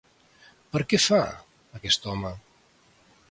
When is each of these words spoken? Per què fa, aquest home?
Per 0.75 0.81
què 0.93 0.99
fa, 1.03 1.19
aquest 1.81 2.09
home? 2.13 2.31